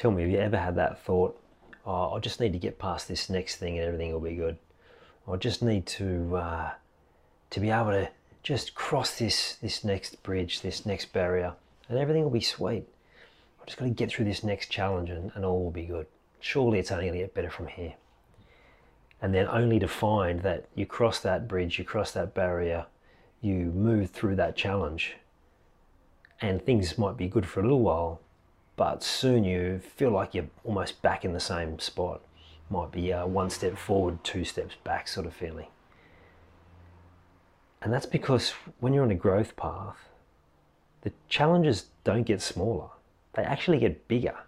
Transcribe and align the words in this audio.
Tell 0.00 0.10
me, 0.10 0.22
have 0.22 0.30
you 0.30 0.38
ever 0.38 0.56
had 0.56 0.76
that 0.76 1.04
thought, 1.04 1.38
oh, 1.84 2.14
I 2.14 2.20
just 2.20 2.40
need 2.40 2.54
to 2.54 2.58
get 2.58 2.78
past 2.78 3.06
this 3.06 3.28
next 3.28 3.56
thing 3.56 3.76
and 3.76 3.86
everything 3.86 4.10
will 4.14 4.20
be 4.20 4.34
good? 4.34 4.56
I 5.30 5.36
just 5.36 5.62
need 5.62 5.84
to 5.88 6.36
uh, 6.36 6.70
to 7.50 7.60
be 7.60 7.68
able 7.68 7.90
to 7.90 8.08
just 8.42 8.74
cross 8.74 9.18
this 9.18 9.56
this 9.56 9.84
next 9.84 10.22
bridge, 10.22 10.62
this 10.62 10.86
next 10.86 11.12
barrier, 11.12 11.52
and 11.86 11.98
everything 11.98 12.22
will 12.22 12.30
be 12.30 12.40
sweet. 12.40 12.88
I'm 13.60 13.66
just 13.66 13.76
going 13.76 13.92
to 13.92 13.94
get 13.94 14.10
through 14.10 14.24
this 14.24 14.42
next 14.42 14.70
challenge 14.70 15.10
and, 15.10 15.32
and 15.34 15.44
all 15.44 15.62
will 15.62 15.70
be 15.70 15.84
good. 15.84 16.06
Surely 16.40 16.78
it's 16.78 16.90
only 16.90 17.04
going 17.04 17.18
to 17.18 17.24
get 17.24 17.34
better 17.34 17.50
from 17.50 17.66
here. 17.66 17.92
And 19.20 19.34
then 19.34 19.48
only 19.48 19.78
to 19.80 19.86
find 19.86 20.40
that 20.40 20.64
you 20.74 20.86
cross 20.86 21.20
that 21.20 21.46
bridge, 21.46 21.78
you 21.78 21.84
cross 21.84 22.12
that 22.12 22.32
barrier, 22.32 22.86
you 23.42 23.66
move 23.66 24.08
through 24.08 24.36
that 24.36 24.56
challenge, 24.56 25.16
and 26.40 26.64
things 26.64 26.96
might 26.96 27.18
be 27.18 27.28
good 27.28 27.44
for 27.44 27.60
a 27.60 27.64
little 27.64 27.82
while, 27.82 28.22
but 28.80 29.02
soon 29.02 29.44
you 29.44 29.78
feel 29.78 30.10
like 30.10 30.34
you're 30.34 30.48
almost 30.64 31.02
back 31.02 31.22
in 31.22 31.34
the 31.34 31.38
same 31.38 31.78
spot. 31.78 32.22
Might 32.70 32.90
be 32.90 33.12
uh, 33.12 33.26
one 33.26 33.50
step 33.50 33.76
forward, 33.76 34.24
two 34.24 34.42
steps 34.42 34.74
back 34.84 35.06
sort 35.06 35.26
of 35.26 35.34
feeling. 35.34 35.66
And 37.82 37.92
that's 37.92 38.06
because 38.06 38.54
when 38.78 38.94
you're 38.94 39.04
on 39.04 39.10
a 39.10 39.14
growth 39.14 39.54
path, 39.54 39.98
the 41.02 41.12
challenges 41.28 41.88
don't 42.04 42.22
get 42.22 42.40
smaller, 42.40 42.88
they 43.34 43.42
actually 43.42 43.80
get 43.80 44.08
bigger. 44.08 44.38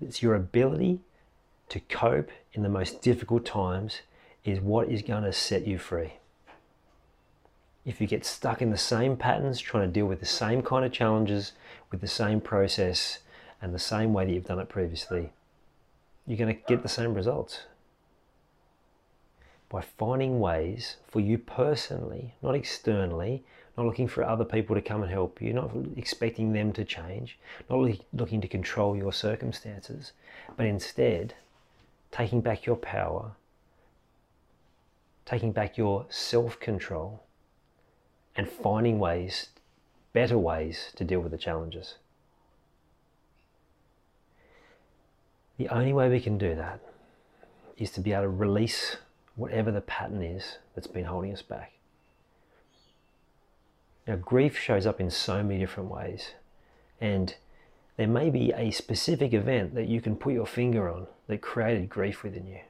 It's 0.00 0.22
your 0.22 0.36
ability 0.36 1.00
to 1.70 1.80
cope 1.80 2.30
in 2.52 2.62
the 2.62 2.68
most 2.68 3.02
difficult 3.02 3.44
times 3.44 4.02
is 4.44 4.60
what 4.60 4.88
is 4.88 5.02
going 5.02 5.24
to 5.24 5.32
set 5.32 5.66
you 5.66 5.78
free. 5.78 6.12
If 7.86 8.00
you 8.00 8.08
get 8.08 8.26
stuck 8.26 8.60
in 8.60 8.70
the 8.70 8.76
same 8.76 9.16
patterns, 9.16 9.60
trying 9.60 9.86
to 9.86 9.92
deal 9.92 10.06
with 10.06 10.18
the 10.18 10.26
same 10.26 10.60
kind 10.60 10.84
of 10.84 10.90
challenges 10.90 11.52
with 11.92 12.00
the 12.00 12.08
same 12.08 12.40
process 12.40 13.20
and 13.62 13.72
the 13.72 13.78
same 13.78 14.12
way 14.12 14.26
that 14.26 14.32
you've 14.32 14.46
done 14.46 14.58
it 14.58 14.68
previously, 14.68 15.30
you're 16.26 16.36
going 16.36 16.54
to 16.54 16.60
get 16.66 16.82
the 16.82 16.88
same 16.88 17.14
results. 17.14 17.60
By 19.68 19.82
finding 19.82 20.40
ways 20.40 20.96
for 21.06 21.20
you 21.20 21.38
personally, 21.38 22.34
not 22.42 22.56
externally, 22.56 23.44
not 23.76 23.86
looking 23.86 24.08
for 24.08 24.24
other 24.24 24.44
people 24.44 24.74
to 24.74 24.82
come 24.82 25.02
and 25.02 25.10
help 25.10 25.40
you, 25.40 25.52
not 25.52 25.70
expecting 25.96 26.52
them 26.52 26.72
to 26.72 26.84
change, 26.84 27.38
not 27.70 27.78
looking 28.12 28.40
to 28.40 28.48
control 28.48 28.96
your 28.96 29.12
circumstances, 29.12 30.10
but 30.56 30.66
instead 30.66 31.34
taking 32.10 32.40
back 32.40 32.66
your 32.66 32.76
power, 32.76 33.32
taking 35.24 35.52
back 35.52 35.76
your 35.76 36.06
self 36.08 36.58
control, 36.58 37.22
and 38.36 38.48
finding 38.48 38.98
ways, 38.98 39.48
better 40.12 40.38
ways 40.38 40.92
to 40.96 41.04
deal 41.04 41.20
with 41.20 41.32
the 41.32 41.38
challenges. 41.38 41.94
The 45.58 45.68
only 45.68 45.92
way 45.92 46.08
we 46.10 46.20
can 46.20 46.36
do 46.36 46.54
that 46.54 46.80
is 47.78 47.90
to 47.92 48.00
be 48.00 48.12
able 48.12 48.24
to 48.24 48.28
release 48.28 48.96
whatever 49.36 49.70
the 49.70 49.80
pattern 49.80 50.22
is 50.22 50.58
that's 50.74 50.86
been 50.86 51.04
holding 51.04 51.32
us 51.32 51.42
back. 51.42 51.72
Now, 54.06 54.16
grief 54.16 54.58
shows 54.58 54.86
up 54.86 55.00
in 55.00 55.10
so 55.10 55.42
many 55.42 55.58
different 55.58 55.90
ways, 55.90 56.32
and 57.00 57.34
there 57.96 58.06
may 58.06 58.30
be 58.30 58.52
a 58.52 58.70
specific 58.70 59.32
event 59.32 59.74
that 59.74 59.88
you 59.88 60.00
can 60.00 60.16
put 60.16 60.32
your 60.32 60.46
finger 60.46 60.88
on 60.88 61.06
that 61.26 61.40
created 61.40 61.88
grief 61.88 62.22
within 62.22 62.46
you. 62.46 62.60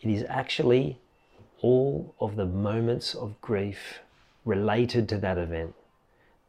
It 0.00 0.10
is 0.10 0.24
actually 0.28 1.00
all 1.64 2.14
of 2.20 2.36
the 2.36 2.44
moments 2.44 3.14
of 3.14 3.40
grief 3.40 4.00
related 4.44 5.08
to 5.08 5.16
that 5.16 5.38
event 5.38 5.74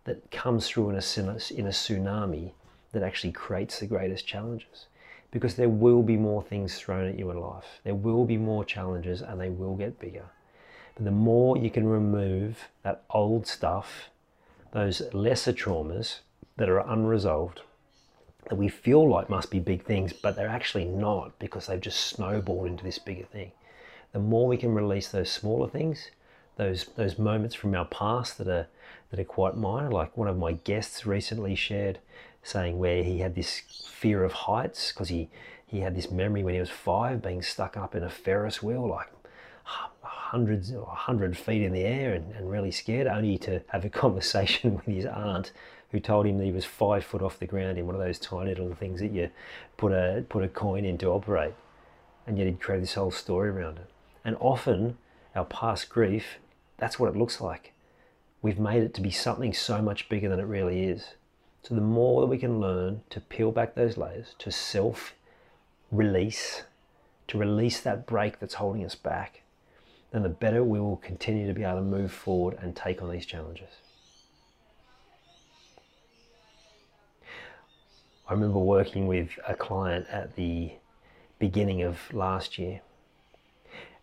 that 0.04 0.30
comes 0.30 0.68
through 0.68 0.90
in 0.90 0.96
a, 0.98 1.54
in 1.54 1.68
a 1.68 1.70
tsunami 1.70 2.52
that 2.92 3.02
actually 3.02 3.32
creates 3.32 3.80
the 3.80 3.88
greatest 3.88 4.28
challenges. 4.28 4.88
Because 5.32 5.56
there 5.56 5.70
will 5.70 6.04
be 6.04 6.18
more 6.18 6.44
things 6.44 6.78
thrown 6.78 7.08
at 7.08 7.18
you 7.18 7.32
in 7.32 7.40
life. 7.40 7.80
There 7.86 7.96
will 7.96 8.26
be 8.26 8.36
more 8.36 8.66
challenges 8.66 9.22
and 9.22 9.40
they 9.40 9.50
will 9.50 9.78
get 9.78 10.00
bigger. 10.00 10.26
But 10.96 11.06
the 11.06 11.12
more 11.12 11.56
you 11.56 11.70
can 11.70 11.88
remove 11.88 12.68
that 12.84 13.04
old 13.10 13.48
stuff 13.48 14.10
those 14.74 15.02
lesser 15.14 15.54
traumas 15.54 16.20
that 16.58 16.68
are 16.68 16.80
unresolved 16.80 17.62
that 18.50 18.56
we 18.56 18.68
feel 18.68 19.10
like 19.10 19.30
must 19.30 19.50
be 19.50 19.60
big 19.60 19.86
things, 19.86 20.12
but 20.12 20.36
they're 20.36 20.50
actually 20.50 20.84
not 20.84 21.40
because 21.40 21.68
they've 21.68 21.80
just 21.80 22.02
snowballed 22.02 22.68
into 22.68 22.84
this 22.84 23.00
bigger 23.00 23.24
thing. 23.24 23.54
The 24.16 24.22
more 24.22 24.48
we 24.48 24.56
can 24.56 24.74
release 24.74 25.10
those 25.10 25.30
smaller 25.30 25.68
things, 25.68 26.10
those 26.56 26.86
those 26.96 27.20
moments 27.20 27.54
from 27.54 27.76
our 27.76 27.84
past 27.84 28.38
that 28.38 28.48
are 28.48 28.68
that 29.12 29.20
are 29.20 29.26
quite 29.26 29.58
minor, 29.58 29.92
like 29.92 30.16
one 30.16 30.30
of 30.30 30.38
my 30.38 30.54
guests 30.54 31.06
recently 31.06 31.54
shared, 31.54 32.00
saying 32.42 32.80
where 32.80 33.04
he 33.04 33.20
had 33.20 33.36
this 33.36 33.64
fear 33.90 34.24
of 34.24 34.32
heights 34.32 34.94
because 34.94 35.10
he 35.10 35.28
he 35.68 35.82
had 35.82 35.98
this 35.98 36.10
memory 36.10 36.46
when 36.46 36.54
he 36.54 36.62
was 36.62 36.70
five 36.70 37.22
being 37.22 37.42
stuck 37.42 37.76
up 37.76 37.94
in 37.94 38.04
a 38.04 38.10
Ferris 38.10 38.64
wheel, 38.64 38.88
like 38.88 39.10
hundreds 39.66 40.72
or 40.72 40.86
100 40.86 41.38
feet 41.38 41.62
in 41.62 41.74
the 41.74 41.84
air 41.84 42.14
and, 42.14 42.34
and 42.36 42.50
really 42.50 42.72
scared, 42.72 43.08
only 43.08 43.38
to 43.40 43.62
have 43.68 43.84
a 43.84 43.90
conversation 44.04 44.76
with 44.76 44.86
his 44.86 45.06
aunt 45.06 45.52
who 45.92 46.00
told 46.00 46.26
him 46.26 46.38
that 46.38 46.46
he 46.46 46.54
was 46.54 46.64
five 46.64 47.04
foot 47.04 47.22
off 47.22 47.38
the 47.38 47.46
ground 47.46 47.78
in 47.78 47.86
one 47.86 47.96
of 47.96 48.02
those 48.02 48.20
tiny 48.20 48.52
little 48.52 48.76
things 48.76 49.02
that 49.02 49.12
you 49.12 49.30
put 49.76 49.92
a, 49.92 50.24
put 50.30 50.42
a 50.42 50.48
coin 50.48 50.86
in 50.86 50.98
to 51.00 51.08
operate. 51.08 51.54
And 52.26 52.38
yet 52.38 52.48
he'd 52.48 52.62
create 52.62 52.80
this 52.80 52.94
whole 52.94 53.12
story 53.12 53.50
around 53.50 53.78
it. 53.80 53.90
And 54.26 54.36
often, 54.40 54.98
our 55.36 55.46
past 55.46 55.90
grief, 55.90 56.40
that's 56.78 57.00
what 57.00 57.14
it 57.14 57.18
looks 57.18 57.40
like. 57.40 57.74
We've 58.42 58.60
made 58.60 58.82
it 58.84 58.96
to 58.96 59.02
be 59.02 59.12
something 59.12 59.54
so 59.54 59.82
much 59.82 60.10
bigger 60.10 60.28
than 60.28 60.40
it 60.40 60.48
really 60.48 60.84
is. 60.86 61.14
So 61.62 61.76
the 61.76 61.82
more 61.82 62.22
that 62.22 62.28
we 62.28 62.38
can 62.38 62.60
learn 62.60 63.02
to 63.12 63.22
peel 63.22 63.52
back 63.52 63.76
those 63.76 63.98
layers, 63.98 64.36
to 64.40 64.52
self 64.52 65.14
release, 65.92 66.64
to 67.28 67.38
release 67.38 67.80
that 67.80 68.06
brake 68.06 68.40
that's 68.40 68.56
holding 68.56 68.84
us 68.84 68.96
back, 68.96 69.44
then 70.12 70.24
the 70.24 70.30
better 70.30 70.64
we 70.64 70.80
will 70.80 70.98
continue 70.98 71.48
to 71.48 71.54
be 71.54 71.64
able 71.64 71.78
to 71.78 71.82
move 71.82 72.12
forward 72.12 72.58
and 72.62 72.76
take 72.76 73.02
on 73.02 73.12
these 73.12 73.26
challenges. 73.26 73.70
I 78.28 78.34
remember 78.34 78.60
working 78.60 79.06
with 79.06 79.30
a 79.48 79.54
client 79.54 80.08
at 80.10 80.36
the 80.36 80.72
beginning 81.38 81.84
of 81.84 82.12
last 82.12 82.58
year, 82.58 82.82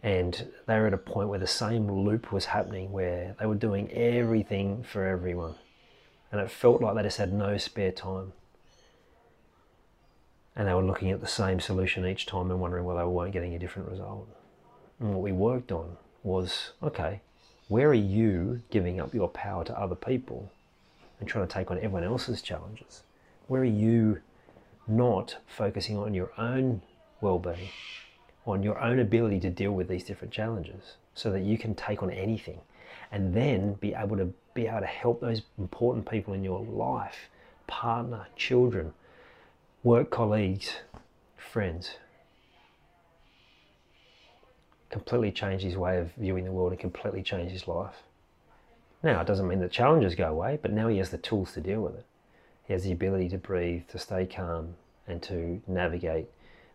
and 0.02 0.50
they 0.66 0.78
were 0.78 0.88
at 0.88 0.94
a 0.94 0.99
point 0.99 1.28
where 1.28 1.38
the 1.38 1.46
same 1.46 1.90
loop 1.90 2.32
was 2.32 2.46
happening 2.46 2.90
where 2.90 3.37
they 3.38 3.46
were 3.46 3.54
doing 3.54 3.90
everything 3.93 4.82
for 4.82 5.06
everyone, 5.06 5.54
and 6.31 6.40
it 6.40 6.50
felt 6.50 6.82
like 6.82 6.94
they 6.96 7.02
just 7.02 7.19
had 7.19 7.32
no 7.32 7.56
spare 7.56 7.93
time. 7.93 8.32
And 10.54 10.69
they 10.69 10.75
were 10.75 10.82
looking 10.82 11.10
at 11.10 11.20
the 11.20 11.26
same 11.26 11.60
solution 11.60 12.06
each 12.06 12.26
time 12.26 12.50
and 12.50 12.60
wondering 12.60 12.84
why 12.84 12.99
they 12.99 13.04
weren't 13.04 13.32
getting 13.32 13.54
a 13.54 13.58
different 13.58 13.88
result. 13.88 14.28
And 15.00 15.10
what 15.10 15.22
we 15.22 15.32
worked 15.32 15.72
on 15.72 15.96
was 16.22 16.72
okay, 16.82 17.20
where 17.69 17.88
are 17.88 17.94
you 17.94 18.62
giving 18.70 19.00
up 19.00 19.14
your 19.14 19.28
power 19.28 19.64
to 19.64 19.78
other 19.78 19.94
people 19.94 20.50
and 21.19 21.28
trying 21.28 21.46
to 21.46 21.52
take 21.52 21.70
on 21.70 21.78
everyone 21.78 22.05
else's 22.05 22.43
challenges? 22.43 23.02
Where 23.46 23.62
are 23.62 23.64
you 23.64 24.20
not 24.87 25.37
focusing 25.46 25.96
on 25.96 26.14
your 26.14 26.31
own 26.37 26.82
well 27.20 27.38
being, 27.38 27.69
on 28.47 28.62
your 28.62 28.79
own 28.81 28.99
ability 28.99 29.41
to 29.41 29.50
deal 29.50 29.73
with 29.73 29.89
these 29.89 30.05
different 30.05 30.33
challenges? 30.33 30.97
so 31.15 31.31
that 31.31 31.43
you 31.43 31.59
can 31.59 31.75
take 31.75 32.03
on 32.03 32.11
anything 32.11 32.61
and 33.11 33.35
then 33.35 33.75
be 33.75 33.94
able 33.94 34.17
to 34.17 34.33
be 34.55 34.67
able 34.67 34.81
to 34.81 34.87
help 34.87 35.21
those 35.21 35.43
important 35.59 36.09
people 36.09 36.35
in 36.35 36.44
your 36.44 36.61
life 36.61 37.29
partner 37.67 38.27
children 38.37 38.93
work 39.83 40.11
colleagues 40.11 40.77
friends. 41.37 41.97
Completely 44.91 45.33
change 45.33 45.62
his 45.62 45.77
way 45.77 45.99
of 45.99 46.12
viewing 46.15 46.44
the 46.44 46.53
world 46.53 46.73
and 46.73 46.81
completely 46.81 47.23
change 47.23 47.50
his 47.50 47.67
life. 47.67 47.97
Now 49.03 49.21
it 49.21 49.27
doesn't 49.27 49.49
mean 49.49 49.61
the 49.61 49.69
challenges 49.69 50.15
go 50.15 50.29
away 50.29 50.59
but 50.61 50.73
now 50.73 50.89
he 50.89 50.99
has 50.99 51.11
the 51.11 51.19
tools 51.19 51.53
to 51.53 51.61
deal 51.61 51.81
with 51.81 51.97
it. 51.97 52.06
He 52.65 52.73
has 52.73 52.85
the 52.85 52.93
ability 52.93 53.29
to 53.31 53.39
breathe 53.39 53.89
to 53.89 53.99
stay 53.99 54.27
calm 54.27 54.75
and 55.06 55.23
to 55.25 55.61
navigate 55.67 56.29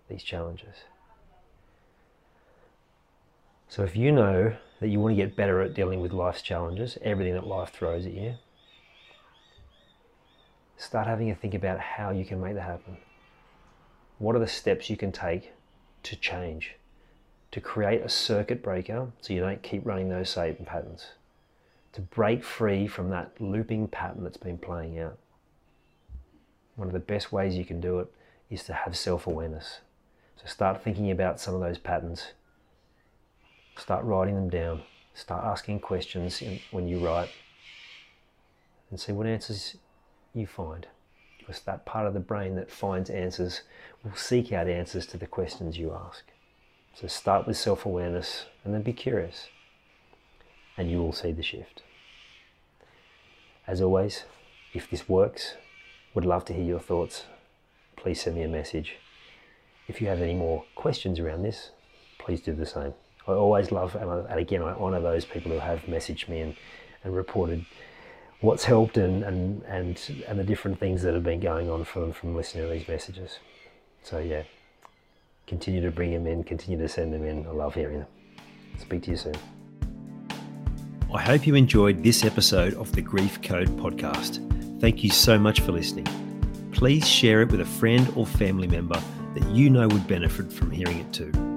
these 0.09 0.23
challenges 0.23 0.75
so 3.69 3.83
if 3.83 3.95
you 3.95 4.11
know 4.11 4.55
that 4.79 4.87
you 4.87 4.99
want 4.99 5.15
to 5.15 5.21
get 5.21 5.35
better 5.35 5.61
at 5.61 5.73
dealing 5.73 6.01
with 6.01 6.13
life's 6.13 6.41
challenges, 6.41 6.97
everything 7.01 7.33
that 7.33 7.47
life 7.47 7.69
throws 7.69 8.05
at 8.05 8.13
you, 8.13 8.35
start 10.77 11.07
having 11.07 11.31
a 11.31 11.35
think 11.35 11.53
about 11.53 11.79
how 11.79 12.11
you 12.11 12.23
can 12.23 12.39
make 12.41 12.53
that 12.55 12.61
happen. 12.61 12.97
What 14.19 14.35
are 14.35 14.39
the 14.39 14.47
steps 14.47 14.89
you 14.89 14.97
can 14.97 15.11
take 15.11 15.53
to 16.03 16.15
change, 16.15 16.75
to 17.51 17.59
create 17.59 18.01
a 18.01 18.09
circuit 18.09 18.63
breaker 18.63 19.11
so 19.19 19.33
you 19.33 19.41
don't 19.41 19.61
keep 19.63 19.85
running 19.85 20.09
those 20.09 20.29
same 20.29 20.55
patterns, 20.65 21.07
to 21.93 22.01
break 22.01 22.43
free 22.43 22.87
from 22.87 23.09
that 23.09 23.39
looping 23.39 23.87
pattern 23.87 24.23
that's 24.23 24.37
been 24.37 24.57
playing 24.57 24.99
out. 24.99 25.17
One 26.75 26.87
of 26.87 26.93
the 26.93 26.99
best 26.99 27.31
ways 27.31 27.55
you 27.55 27.65
can 27.65 27.81
do 27.81 27.99
it 27.99 28.07
is 28.49 28.63
to 28.65 28.73
have 28.73 28.95
self 28.95 29.27
awareness. 29.27 29.81
So 30.37 30.45
start 30.45 30.83
thinking 30.83 31.09
about 31.09 31.39
some 31.39 31.55
of 31.55 31.61
those 31.61 31.79
patterns 31.79 32.33
Start 33.77 34.03
writing 34.05 34.35
them 34.35 34.49
down. 34.49 34.83
Start 35.13 35.43
asking 35.45 35.79
questions 35.79 36.41
when 36.71 36.87
you 36.87 36.99
write 36.99 37.29
and 38.89 38.99
see 38.99 39.11
what 39.11 39.27
answers 39.27 39.77
you 40.33 40.47
find. 40.47 40.87
Because 41.39 41.61
that 41.61 41.85
part 41.85 42.07
of 42.07 42.13
the 42.13 42.19
brain 42.19 42.55
that 42.55 42.71
finds 42.71 43.09
answers 43.09 43.61
will 44.03 44.15
seek 44.15 44.51
out 44.51 44.67
answers 44.67 45.05
to 45.07 45.17
the 45.17 45.27
questions 45.27 45.77
you 45.77 45.93
ask. 45.93 46.23
So 46.93 47.07
start 47.07 47.45
with 47.45 47.57
self 47.57 47.85
awareness 47.85 48.45
and 48.63 48.73
then 48.73 48.81
be 48.81 48.93
curious, 48.93 49.47
and 50.75 50.89
you 50.89 50.97
will 50.97 51.13
see 51.13 51.31
the 51.31 51.43
shift. 51.43 51.83
As 53.67 53.81
always, 53.81 54.23
if 54.73 54.89
this 54.89 55.07
works, 55.07 55.53
would 56.13 56.25
love 56.25 56.45
to 56.45 56.53
hear 56.53 56.63
your 56.63 56.79
thoughts. 56.79 57.25
Please 57.95 58.21
send 58.21 58.35
me 58.35 58.43
a 58.43 58.47
message. 58.47 58.95
If 59.87 60.01
you 60.01 60.07
have 60.07 60.21
any 60.21 60.33
more 60.33 60.65
questions 60.75 61.19
around 61.19 61.43
this, 61.43 61.69
please 62.17 62.41
do 62.41 62.53
the 62.53 62.65
same. 62.65 62.93
I 63.27 63.33
always 63.33 63.71
love, 63.71 63.95
and 63.95 64.39
again, 64.39 64.61
I 64.61 64.73
honour 64.73 65.01
those 65.01 65.25
people 65.25 65.51
who 65.51 65.59
have 65.59 65.81
messaged 65.81 66.29
me 66.29 66.39
and, 66.39 66.55
and 67.03 67.15
reported 67.15 67.65
what's 68.39 68.63
helped 68.63 68.97
and, 68.97 69.23
and, 69.23 69.63
and, 69.63 70.23
and 70.27 70.39
the 70.39 70.43
different 70.43 70.79
things 70.79 71.01
that 71.01 71.13
have 71.13 71.23
been 71.23 71.39
going 71.39 71.69
on 71.69 71.83
from, 71.83 72.13
from 72.13 72.35
listening 72.35 72.65
to 72.65 72.73
these 72.73 72.87
messages. 72.87 73.39
So, 74.03 74.19
yeah, 74.19 74.43
continue 75.45 75.81
to 75.81 75.91
bring 75.91 76.13
them 76.13 76.25
in, 76.25 76.43
continue 76.43 76.77
to 76.77 76.87
send 76.87 77.13
them 77.13 77.25
in. 77.25 77.45
I 77.47 77.51
love 77.51 77.73
hearing 77.73 77.99
them. 77.99 78.07
Speak 78.77 79.03
to 79.03 79.11
you 79.11 79.17
soon. 79.17 79.35
I 81.13 81.21
hope 81.21 81.47
you 81.47 81.55
enjoyed 81.55 82.03
this 82.03 82.23
episode 82.23 82.75
of 82.75 82.91
the 82.93 83.01
Grief 83.01 83.41
Code 83.41 83.69
podcast. 83.77 84.43
Thank 84.79 85.03
you 85.03 85.09
so 85.09 85.37
much 85.37 85.61
for 85.61 85.71
listening. 85.71 86.07
Please 86.71 87.07
share 87.07 87.41
it 87.41 87.49
with 87.49 87.61
a 87.61 87.65
friend 87.65 88.11
or 88.15 88.25
family 88.25 88.67
member 88.67 89.01
that 89.33 89.47
you 89.49 89.69
know 89.69 89.87
would 89.87 90.07
benefit 90.07 90.53
from 90.53 90.69
hearing 90.69 90.99
it 90.99 91.11
too. 91.11 91.56